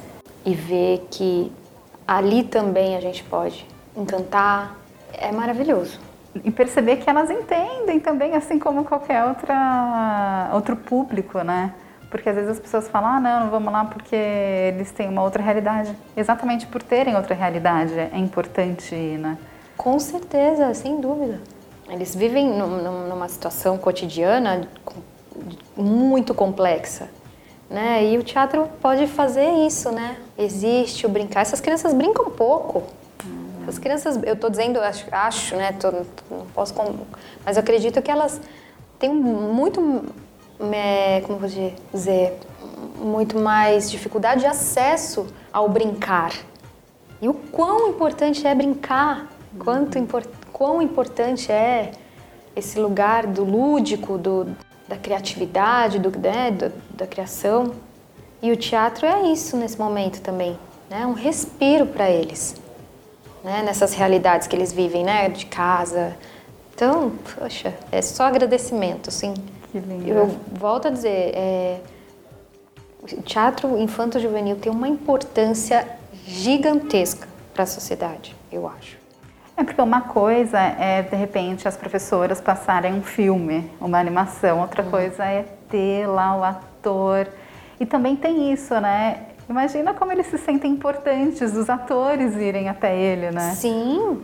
[0.45, 1.51] e ver que
[2.07, 4.77] ali também a gente pode encantar,
[5.13, 5.99] é maravilhoso.
[6.43, 11.73] E perceber que elas entendem também, assim como qualquer outra, outro público, né?
[12.09, 15.23] Porque às vezes as pessoas falam, ah, não, não vamos lá porque eles têm uma
[15.23, 15.95] outra realidade.
[16.15, 19.37] Exatamente por terem outra realidade é importante né?
[19.77, 21.41] Com certeza, sem dúvida.
[21.89, 24.67] Eles vivem numa situação cotidiana
[25.75, 27.09] muito complexa,
[27.69, 28.03] né?
[28.05, 30.17] E o teatro pode fazer isso, né?
[30.37, 31.41] Existe o brincar.
[31.41, 32.83] Essas crianças brincam pouco.
[33.67, 35.73] As crianças, eu estou dizendo, acho, acho né?
[35.73, 36.73] Tô, não posso,
[37.43, 38.39] mas eu acredito que elas
[38.97, 40.05] têm muito
[41.25, 41.49] como vou
[41.93, 42.37] dizer,
[42.97, 46.33] muito mais dificuldade de acesso ao brincar.
[47.21, 51.91] E o quão importante é brincar, Quanto import, quão importante é
[52.55, 54.55] esse lugar do lúdico, do,
[54.87, 57.73] da criatividade, do, né, do, da criação.
[58.41, 61.05] E o teatro é isso nesse momento também, né?
[61.05, 62.55] Um respiro para eles,
[63.43, 63.63] né?
[63.63, 65.29] Nessas realidades que eles vivem, né?
[65.29, 66.15] De casa.
[66.73, 69.33] Então, poxa, é só agradecimento, assim.
[69.75, 70.07] Que lindo.
[70.07, 71.79] Eu volto a dizer, é,
[73.03, 75.85] o teatro infanto-juvenil tem uma importância
[76.25, 78.97] gigantesca para a sociedade, eu acho.
[79.57, 84.81] É porque uma coisa é, de repente, as professoras passarem um filme, uma animação, outra
[84.81, 84.91] uhum.
[84.91, 87.27] coisa é ter lá o ator.
[87.77, 89.23] E também tem isso, né?
[89.49, 93.53] Imagina como eles se sentem importantes, os atores irem até ele, né?
[93.55, 94.21] Sim,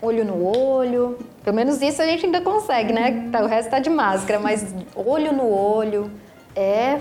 [0.00, 1.18] olho no olho.
[1.42, 3.28] Pelo menos isso a gente ainda consegue, né?
[3.30, 6.10] Tá, o resto tá de máscara, mas olho no olho
[6.54, 6.98] é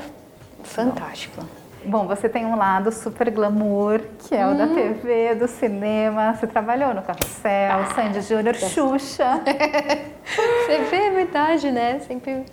[0.63, 1.43] fantástico.
[1.85, 6.33] Bom, você tem um lado super glamour, que é o da TV, do cinema.
[6.33, 9.39] Você trabalhou no Carrossel, ah, Sandy Júnior, Xuxa.
[10.25, 11.99] você vê, é verdade, né?
[11.99, 12.43] Sempre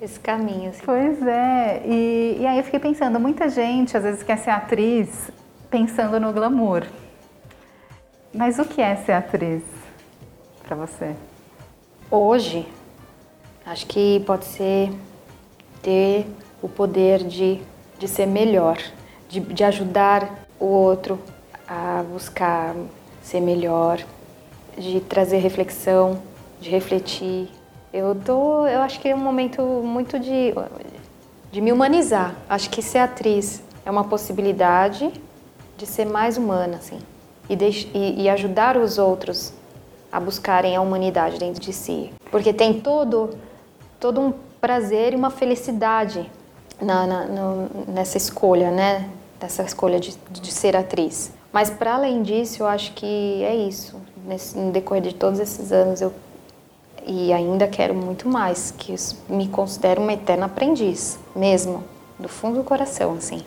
[0.00, 0.70] esse caminho.
[0.70, 0.82] Assim.
[0.82, 1.82] Pois é.
[1.84, 5.30] E, e aí eu fiquei pensando, muita gente às vezes quer ser atriz
[5.70, 6.84] pensando no glamour.
[8.34, 9.62] Mas o que é ser atriz
[10.66, 11.14] para você?
[12.10, 12.66] Hoje,
[13.64, 14.90] acho que pode ser
[15.80, 16.26] ter
[16.60, 17.62] o poder de
[17.98, 18.76] de ser melhor,
[19.28, 21.18] de, de ajudar o outro
[21.66, 22.74] a buscar
[23.22, 23.98] ser melhor,
[24.76, 26.20] de trazer reflexão,
[26.60, 27.48] de refletir.
[27.92, 30.52] Eu tô, eu acho que é um momento muito de
[31.52, 32.34] de me humanizar.
[32.48, 35.12] Acho que ser atriz é uma possibilidade
[35.76, 36.98] de ser mais humana, assim,
[37.48, 39.52] e, de, e, e ajudar os outros
[40.10, 43.30] a buscarem a humanidade dentro de si, porque tem todo
[43.98, 46.30] todo um prazer e uma felicidade
[46.80, 49.08] na, na, no, nessa escolha, né?
[49.40, 51.32] Nessa escolha de, de ser atriz.
[51.52, 54.00] Mas para além disso, eu acho que é isso.
[54.26, 56.12] Nesse, no decorrer de todos esses anos, eu
[57.06, 58.94] e ainda quero muito mais, que
[59.28, 61.84] me considero uma eterna aprendiz, mesmo,
[62.18, 63.42] do fundo do coração, assim.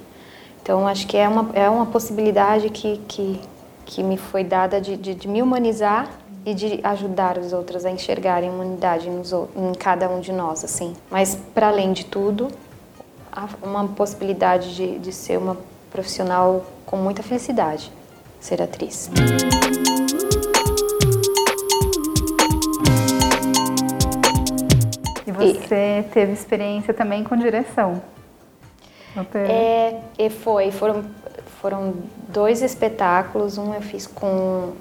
[0.62, 3.40] Então, acho que é uma, é uma possibilidade que, que,
[3.88, 6.10] que me foi dada de, de, de me humanizar
[6.46, 10.64] e de ajudar os outros a enxergarem a humanidade nos, em cada um de nós,
[10.64, 10.94] assim.
[11.10, 12.50] Mas, para além de tudo,
[13.64, 15.58] uma possibilidade de, de ser uma
[15.90, 17.92] profissional com muita felicidade,
[18.42, 19.10] ser atriz.
[25.26, 28.02] E você e, teve experiência também com direção?
[29.34, 30.72] É, e foi.
[30.72, 31.06] Foram,
[31.62, 31.96] foram
[32.28, 33.58] dois espetáculos.
[33.58, 34.74] Um eu fiz com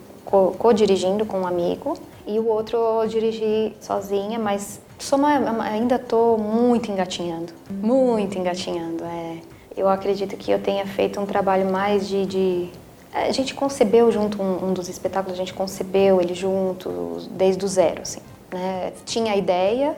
[0.58, 4.80] co-dirigindo com um amigo e o outro eu dirigi sozinha, mas
[5.12, 9.04] uma, ainda estou muito engatinhando, muito engatinhando.
[9.04, 9.38] É.
[9.76, 12.70] Eu acredito que eu tenha feito um trabalho mais de, de
[13.12, 17.68] a gente concebeu junto um, um, dos espetáculos, a gente concebeu ele junto desde o
[17.68, 18.20] zero, assim.
[18.52, 18.92] Né?
[19.04, 19.96] Tinha a ideia,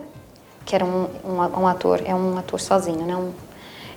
[0.65, 3.17] que era um, um, um, ator, é um ator sozinho, né?
[3.17, 3.33] Um,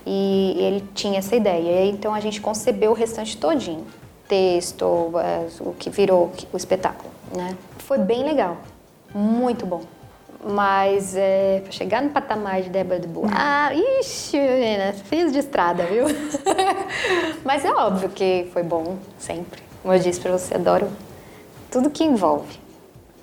[0.06, 1.86] e ele tinha essa ideia.
[1.86, 3.86] Então a gente concebeu o restante todinho,
[4.28, 7.56] texto, é, o que virou o espetáculo, né?
[7.80, 8.58] Foi bem legal,
[9.14, 9.82] muito bom.
[10.44, 15.38] Mas é, para chegar no patamar de Débora de Boa, ah, ixi, menina, fiz de
[15.38, 16.06] estrada, viu?
[17.46, 19.62] Mas é óbvio que foi bom, sempre.
[19.84, 20.88] Como eu disse para você, adoro
[21.70, 22.60] tudo que envolve.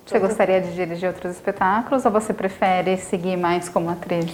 [0.05, 4.31] Você gostaria de dirigir outros espetáculos ou você prefere seguir mais como atriz?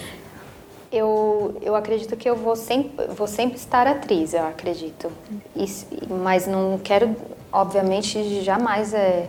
[0.90, 5.10] Eu, eu acredito que eu vou sempre, vou sempre estar atriz, eu acredito.
[5.54, 5.66] E,
[6.08, 7.14] mas não quero,
[7.52, 9.28] obviamente, jamais é,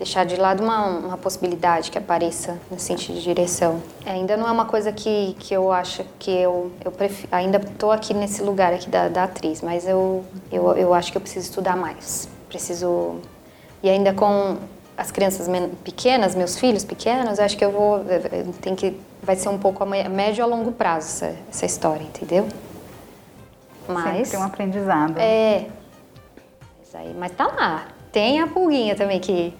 [0.00, 3.82] deixar de lado uma, uma possibilidade que apareça no sentido de direção.
[4.04, 7.58] É, ainda não é uma coisa que, que eu acho que eu, eu prefiro, ainda
[7.58, 11.20] estou aqui nesse lugar aqui da, da atriz, mas eu, eu, eu acho que eu
[11.20, 12.28] preciso estudar mais.
[12.48, 13.20] Preciso...
[13.82, 14.58] E ainda com
[15.00, 15.48] as crianças
[15.82, 18.04] pequenas, meus filhos pequenos, acho que eu vou...
[18.60, 22.46] Tem que, vai ser um pouco a médio a longo prazo essa, essa história, entendeu?
[23.88, 24.28] Mas...
[24.28, 25.14] Sempre um aprendizado.
[25.16, 25.66] É.
[26.78, 27.86] Mas, aí, mas tá lá.
[28.12, 29.54] Tem a pulguinha também que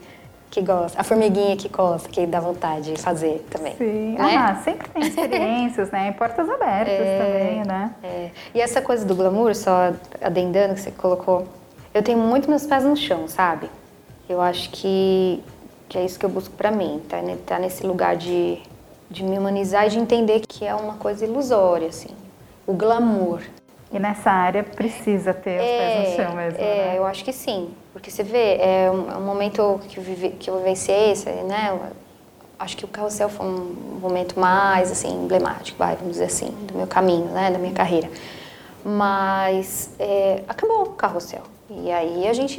[0.50, 3.76] que gosta, a formiguinha que gosta, que dá vontade de fazer também.
[3.76, 4.37] Sim, né?
[4.37, 6.11] ah, sempre tem experiências, né?
[6.11, 7.94] Portas abertas é, também, né?
[8.03, 8.31] É.
[8.53, 11.46] E essa coisa do glamour, só adendando que você colocou,
[11.94, 13.70] eu tenho muito meus pés no chão, sabe?
[14.30, 15.42] Eu acho que,
[15.88, 18.62] que é isso que eu busco para mim, tá, tá nesse lugar de,
[19.10, 22.14] de me humanizar e de entender que é uma coisa ilusória, assim.
[22.64, 23.40] O glamour.
[23.92, 26.94] E nessa área precisa ter os é, pés no chão mesmo, É, né?
[26.96, 27.70] eu acho que sim.
[27.92, 31.12] Porque você vê, é um, é um momento que eu, vive, que eu vivenciei,
[31.48, 31.76] né?
[32.56, 36.74] acho que o carrossel foi um momento mais, assim, emblemático, vai, vamos dizer assim, do
[36.76, 37.50] meu caminho, né?
[37.50, 38.08] Da minha carreira.
[38.84, 41.42] Mas é, acabou o carrossel.
[41.72, 42.56] E aí a gente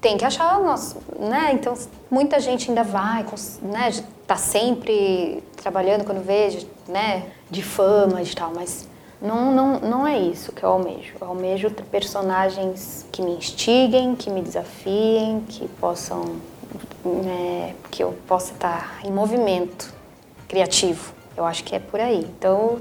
[0.00, 1.50] tem que achar nosso, né?
[1.52, 1.74] Então
[2.08, 3.26] muita gente ainda vai,
[3.60, 3.90] né?
[4.24, 7.24] Tá sempre trabalhando quando vejo, né?
[7.50, 8.88] De fama e tal, mas
[9.20, 11.14] não, não, não é isso que eu almejo.
[11.20, 16.36] Eu almejo personagens que me instiguem, que me desafiem, que possam,
[17.04, 17.74] né?
[17.90, 19.92] Que eu possa estar em movimento
[20.46, 21.12] criativo.
[21.36, 22.30] Eu acho que é por aí.
[22.38, 22.78] Então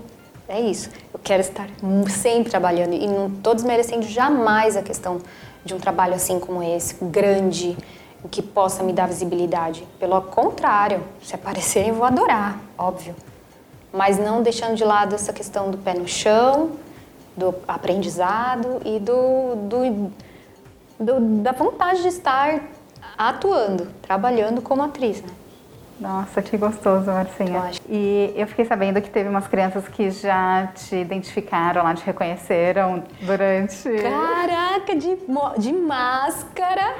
[0.48, 0.92] é isso.
[1.12, 1.68] Eu quero estar
[2.08, 5.20] sempre trabalhando e não estou desmerecendo jamais a questão
[5.64, 7.78] de um trabalho assim como esse, grande,
[8.30, 9.88] que possa me dar visibilidade.
[10.00, 13.16] Pelo contrário, se aparecerem eu vou adorar, óbvio.
[13.92, 16.72] Mas não deixando de lado essa questão do pé no chão,
[17.36, 20.12] do aprendizado e do, do,
[21.00, 22.62] do da vontade de estar
[23.18, 25.22] atuando, trabalhando como atriz.
[25.22, 25.30] Né?
[26.02, 27.72] Nossa, que gostoso, Marcinha.
[27.88, 33.04] E eu fiquei sabendo que teve umas crianças que já te identificaram lá, te reconheceram
[33.22, 33.88] durante.
[34.02, 35.16] Caraca, de,
[35.60, 36.96] de máscara.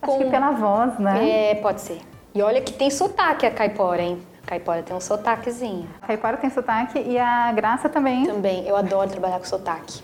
[0.00, 0.18] Acho com...
[0.18, 1.50] que pela voz, né?
[1.50, 2.00] É, pode ser.
[2.34, 4.22] E olha que tem sotaque a caipora, hein?
[4.42, 5.86] A caipora tem um sotaquezinho.
[6.00, 8.24] A caipora tem sotaque e a graça também.
[8.24, 8.66] Também.
[8.66, 10.00] Eu adoro trabalhar com sotaque.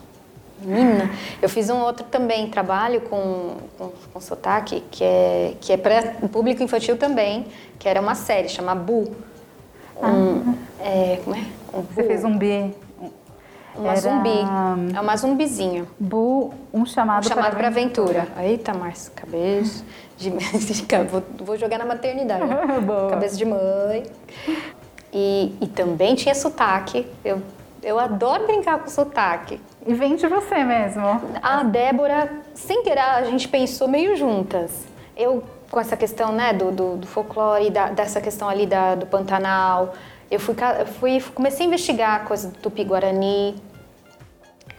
[0.64, 5.76] Menina, eu fiz um outro também trabalho com, com, com sotaque, que é, que é
[5.76, 7.46] para o público infantil também,
[7.78, 9.10] que era uma série, chama Bu.
[10.02, 10.84] Um, ah.
[10.84, 11.44] é, como é?
[11.72, 12.70] Um Você fez um B.
[13.74, 14.00] Uma era...
[14.00, 14.38] zumbi.
[14.94, 15.88] É uma zumbizinho.
[15.98, 18.22] Bu, um chamado, um chamado para aventura.
[18.22, 18.44] aventura.
[18.44, 19.84] Eita, Márcia, cabeça
[20.16, 20.30] de...
[21.10, 22.42] vou, vou jogar na maternidade.
[23.10, 24.04] cabeça de mãe.
[25.12, 27.06] E, e também tinha sotaque.
[27.24, 27.42] Eu,
[27.82, 29.60] eu adoro brincar com sotaque.
[29.86, 31.02] E vem de você mesmo.
[31.42, 34.86] A Débora, sem querer, a gente pensou meio juntas.
[35.16, 39.06] Eu, com essa questão né, do, do, do folclore, da, dessa questão ali da, do
[39.06, 39.94] Pantanal,
[40.30, 40.54] eu fui,
[40.98, 43.56] fui, comecei a investigar a coisa do Tupi-Guarani,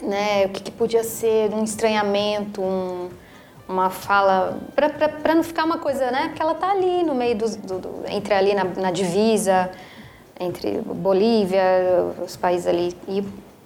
[0.01, 3.09] né, o que, que, podia ser um estranhamento, um,
[3.67, 7.57] uma fala, para não ficar uma coisa, né, porque ela tá ali no meio do,
[7.57, 9.69] do, do entre ali na, na divisa,
[10.39, 11.63] entre Bolívia,
[12.23, 13.23] os países ali e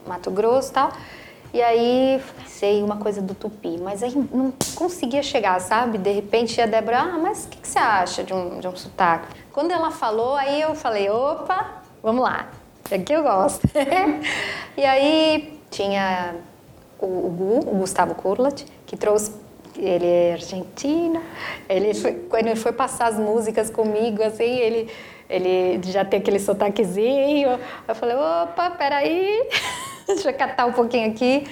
[0.08, 0.92] Mato Grosso e tal.
[1.54, 5.98] E aí sei uma coisa do tupi, mas aí não conseguia chegar, sabe?
[5.98, 8.76] De repente a Débora, ah, mas o que, que, você acha de um, de um
[8.76, 9.28] sotaque?
[9.54, 12.50] Quando ela falou, aí eu falei, opa, vamos lá,
[12.92, 13.68] aqui eu gosto.
[14.76, 16.36] e aí tinha
[17.00, 19.32] o, o Gu, o Gustavo Kurlat, que trouxe
[19.80, 21.22] ele é argentino.
[21.70, 24.90] Ele foi, quando ele foi passar as músicas comigo, assim, ele,
[25.30, 27.60] ele já tem aquele sotaquezinho.
[27.88, 29.50] Eu falei, opa, peraí.
[30.08, 31.46] Deixa eu catar um pouquinho aqui.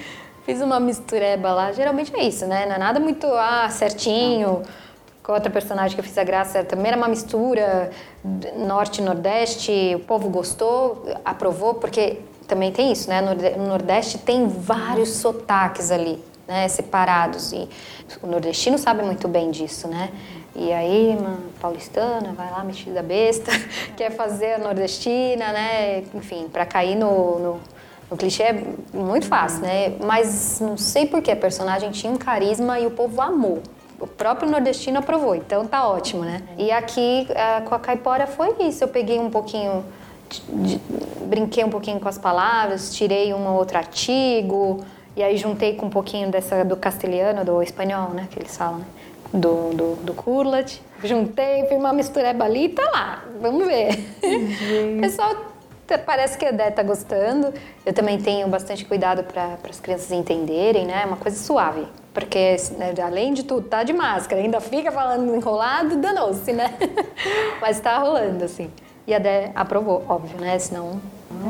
[0.44, 1.72] Fiz uma mistureba lá.
[1.72, 2.66] Geralmente é isso, né?
[2.66, 4.62] Não é nada muito ah, certinho.
[5.22, 7.90] Com outra personagem que eu fiz a graça também era uma mistura
[8.56, 9.92] norte e nordeste.
[9.96, 13.20] O povo gostou, aprovou, porque também tem isso, né?
[13.20, 16.68] No Nordeste tem vários sotaques ali, né?
[16.68, 17.52] Separados.
[17.52, 17.68] E
[18.22, 20.10] o nordestino sabe muito bem disso, né?
[20.58, 21.16] E aí,
[21.60, 23.52] paulistana vai lá metida besta,
[23.94, 26.02] quer fazer a nordestina, né?
[26.14, 27.60] Enfim, para cair no, no
[28.08, 28.64] o clichê é
[28.94, 29.96] muito fácil, né?
[30.00, 33.60] Mas não sei por que a personagem tinha um carisma e o povo amou.
[33.98, 36.42] O próprio nordestino aprovou, então tá ótimo, né?
[36.56, 37.26] E aqui
[37.64, 38.84] com a caipora foi isso.
[38.84, 39.84] Eu peguei um pouquinho,
[41.26, 44.84] brinquei um pouquinho com as palavras, tirei um ou outro artigo,
[45.16, 48.28] e aí juntei com um pouquinho dessa do castelhano, do espanhol, né?
[48.30, 48.86] Que eles falam, né?
[49.32, 50.80] Do, do, do curlat.
[51.02, 53.24] Juntei, fiz uma mistureba ali e tá lá.
[53.40, 53.98] Vamos ver.
[54.96, 55.34] O pessoal
[56.04, 57.54] Parece que a Dé tá gostando.
[57.84, 61.02] Eu também tenho bastante cuidado para as crianças entenderem, né?
[61.04, 61.86] É uma coisa suave.
[62.12, 66.74] Porque, né, além de tudo, tá de máscara, ainda fica falando enrolado, danou-se, né?
[67.60, 68.70] Mas tá rolando, assim.
[69.06, 70.58] E a Dé aprovou, óbvio, né?
[70.58, 71.00] Senão.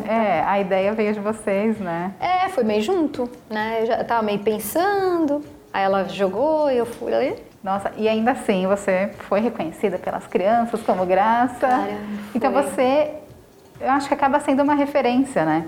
[0.06, 2.12] É, a ideia veio de vocês, né?
[2.20, 3.78] É, foi meio junto, né?
[3.80, 7.36] Eu já tava meio pensando, aí ela jogou e eu fui ali.
[7.66, 11.66] Nossa, e ainda assim você foi reconhecida pelas crianças como graça.
[11.66, 11.98] Cara,
[12.32, 13.12] então você
[13.80, 15.66] eu acho que acaba sendo uma referência, né?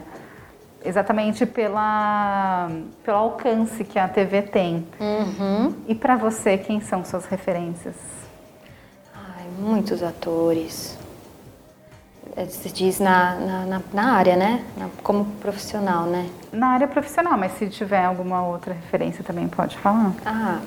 [0.85, 2.71] Exatamente pela,
[3.03, 4.87] pelo alcance que a TV tem.
[5.01, 5.75] Uhum.
[5.89, 7.97] E para você, quem são suas referências?
[9.13, 10.97] Ai, muitos atores.
[12.37, 14.65] É, se diz na, na, na área, né?
[14.77, 16.31] Na, como profissional, né?
[16.53, 20.15] Na área profissional, mas se tiver alguma outra referência também pode falar.
[20.25, 20.61] Ah,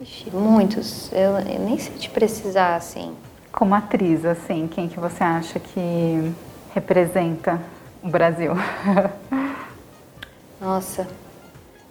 [0.00, 1.10] ixi, muitos.
[1.12, 3.14] Eu, eu nem sei te precisar, assim.
[3.52, 6.32] Como atriz, assim, quem que você acha que
[6.74, 7.60] representa
[8.02, 8.52] o Brasil?
[10.60, 11.06] Nossa,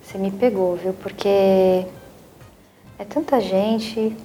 [0.01, 0.93] você me pegou, viu?
[0.93, 4.16] Porque é tanta gente.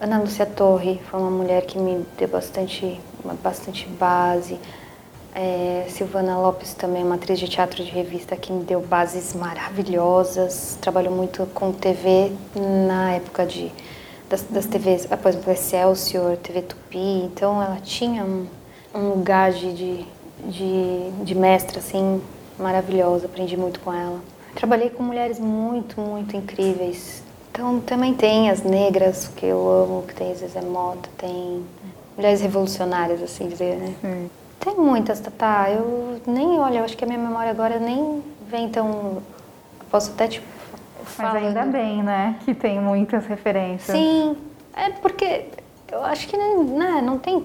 [0.00, 3.00] Ana Lúcia Torre foi uma mulher que me deu bastante,
[3.42, 4.58] bastante base.
[5.34, 9.34] É, Silvana Lopes também é uma atriz de teatro de revista que me deu bases
[9.34, 10.76] maravilhosas.
[10.80, 12.32] Trabalhou muito com TV
[12.86, 13.72] na época de,
[14.28, 16.98] das, das TVs, por exemplo, Excelsior, TV Tupi.
[16.98, 18.46] Então ela tinha um,
[18.94, 20.06] um lugar de, de,
[20.44, 22.20] de, de mestra assim,
[22.58, 23.24] maravilhoso.
[23.24, 24.20] Aprendi muito com ela.
[24.54, 27.22] Trabalhei com mulheres muito, muito incríveis.
[27.50, 31.64] Então também tem as negras, que eu amo, que tem Zezé Mota, tem
[32.16, 33.94] mulheres revolucionárias, assim dizer, né?
[34.04, 34.41] Hum.
[34.62, 35.68] Tem muitas, Tatá.
[35.70, 39.20] Eu nem, olha, eu acho que a minha memória agora nem vem tão.
[39.90, 40.46] Posso até, tipo.
[41.18, 42.36] Mas ainda bem, né?
[42.44, 43.96] Que tem muitas referências.
[43.96, 44.36] Sim.
[44.74, 45.46] É porque
[45.90, 47.44] eu acho que né, não tem.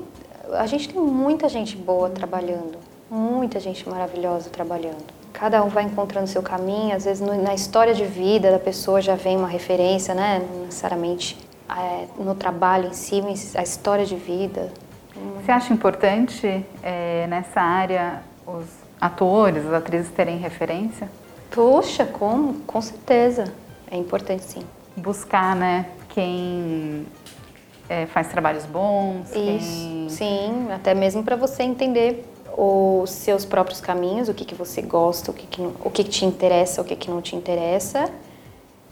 [0.54, 2.78] A gente tem muita gente boa trabalhando.
[3.10, 5.04] Muita gente maravilhosa trabalhando.
[5.34, 6.96] Cada um vai encontrando seu caminho.
[6.96, 10.46] Às vezes, na história de vida da pessoa já vem uma referência, né?
[10.54, 11.36] Não necessariamente
[11.68, 14.72] é, no trabalho em si, mas a história de vida.
[15.36, 18.66] Você acha importante é, nessa área os
[19.00, 21.10] atores, as atrizes terem referência?
[21.52, 22.56] Poxa, como?
[22.62, 23.54] Com certeza.
[23.90, 24.64] É importante sim.
[24.96, 27.06] Buscar, né, quem
[27.88, 29.30] é, faz trabalhos bons.
[29.30, 30.10] Isso, quem...
[30.10, 32.26] sim, até mesmo para você entender
[32.58, 36.10] os seus próprios caminhos, o que, que você gosta, o que, que, o que, que
[36.10, 38.10] te interessa, o que, que não te interessa.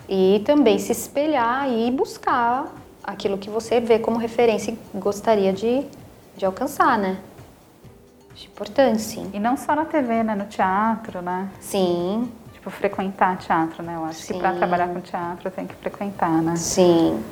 [0.08, 2.72] E também se espelhar e buscar
[3.04, 5.84] aquilo que você vê como referência e gostaria de
[6.38, 7.18] de alcançar, né?
[8.34, 9.30] Acho importante, sim.
[9.34, 10.36] E não só na TV, né?
[10.36, 11.50] No teatro, né?
[11.60, 12.30] Sim.
[12.54, 13.96] Tipo, frequentar teatro, né?
[13.96, 14.34] Eu acho sim.
[14.34, 16.56] que para trabalhar com teatro tem que frequentar, né?
[16.58, 17.24] Sim.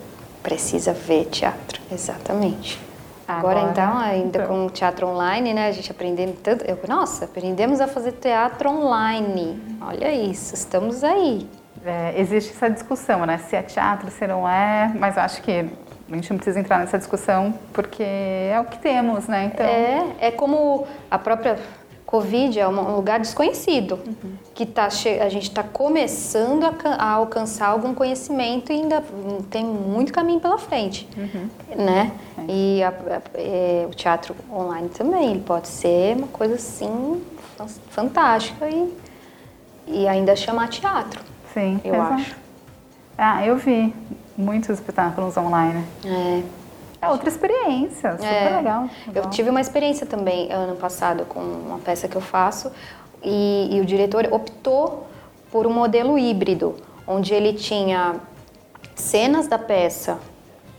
[0.41, 2.79] Precisa ver teatro, exatamente.
[3.27, 4.47] Agora, Agora então, ainda então.
[4.47, 5.67] com teatro online, né?
[5.67, 6.63] A gente aprendendo tanto.
[6.65, 9.61] Eu, nossa, aprendemos a fazer teatro online.
[9.81, 11.47] Olha isso, estamos aí.
[11.85, 13.37] É, existe essa discussão, né?
[13.37, 15.69] Se é teatro, se não é, mas eu acho que
[16.09, 19.51] a gente não precisa entrar nessa discussão porque é o que temos, né?
[19.53, 19.65] Então...
[19.65, 21.57] É, é como a própria
[22.13, 24.33] Covid é um lugar desconhecido, uhum.
[24.53, 29.03] que tá a gente está começando a, a, alcançar algum conhecimento e ainda
[29.49, 31.49] tem muito caminho pela frente, uhum.
[31.83, 32.11] né?
[32.37, 32.51] É.
[32.51, 37.19] E a, a, é, o teatro online também, ele pode ser uma coisa assim
[37.89, 38.93] fantástica e,
[39.87, 41.19] e ainda chamar teatro.
[41.51, 42.13] Sim, eu exato.
[42.13, 42.35] acho.
[43.17, 43.91] Ah, eu vi
[44.37, 45.85] muitos espetáculos online.
[46.05, 46.63] É.
[47.01, 48.55] É outra experiência, super é.
[48.55, 52.71] legal, Eu tive uma experiência também ano passado com uma peça que eu faço
[53.21, 55.05] e, e o diretor optou
[55.51, 56.75] por um modelo híbrido,
[57.05, 58.15] onde ele tinha
[58.95, 60.17] cenas da peça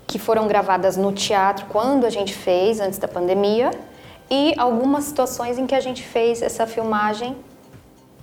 [0.06, 3.70] que foram gravadas no teatro quando a gente fez, antes da pandemia,
[4.30, 7.36] e algumas situações em que a gente fez essa filmagem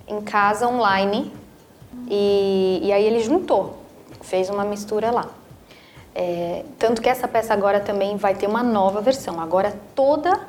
[0.08, 1.32] em casa online.
[2.10, 3.81] E, e aí ele juntou
[4.22, 5.28] fez uma mistura lá.
[6.14, 9.40] É, tanto que essa peça agora também vai ter uma nova versão.
[9.40, 10.42] Agora toda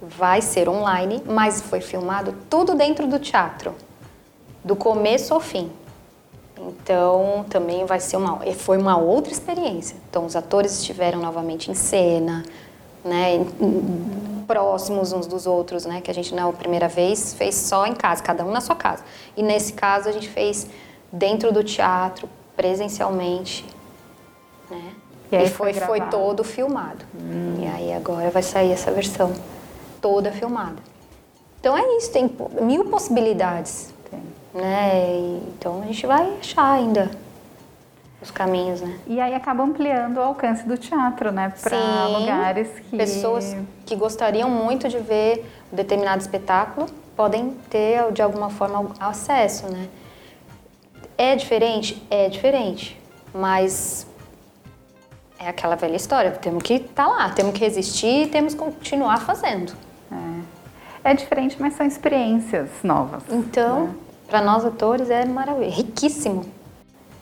[0.00, 3.74] vai ser online, mas foi filmado tudo dentro do teatro,
[4.62, 5.70] do começo ao fim.
[6.56, 9.96] Então também vai ser uma, foi uma outra experiência.
[10.08, 12.44] Então os atores estiveram novamente em cena,
[13.04, 13.44] né,
[14.46, 18.22] próximos uns dos outros, né, que a gente na primeira vez fez só em casa,
[18.22, 19.02] cada um na sua casa.
[19.36, 20.66] E nesse caso a gente fez
[21.12, 23.64] dentro do teatro, presencialmente,
[24.70, 24.92] né?
[25.32, 27.04] E, e foi, foi, foi, todo filmado.
[27.14, 27.56] Hum.
[27.58, 29.32] E aí agora vai sair essa versão
[30.00, 30.76] toda filmada.
[31.60, 32.30] Então é isso, tem
[32.60, 33.92] mil possibilidades.
[34.10, 34.22] Tem.
[34.52, 35.16] Né?
[35.16, 37.10] E, então a gente vai achar ainda
[38.20, 38.98] os caminhos, né?
[39.06, 41.52] E aí acaba ampliando o alcance do teatro, né?
[41.62, 42.96] Para lugares que.
[42.96, 46.86] Pessoas que gostariam muito de ver um determinado espetáculo
[47.16, 49.88] podem ter, de alguma forma, acesso, né?
[51.16, 52.02] É diferente?
[52.10, 53.00] É diferente.
[53.32, 54.06] Mas
[55.38, 56.30] é aquela velha história.
[56.32, 59.72] Temos que estar tá lá, temos que resistir e temos que continuar fazendo.
[61.04, 63.22] É, é diferente, mas são experiências novas.
[63.30, 63.94] Então, né?
[64.28, 66.44] para nós atores é maravilhoso, riquíssimo.